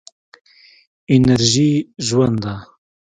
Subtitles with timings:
[1.15, 1.71] انرژي
[2.07, 2.53] ژوند ده.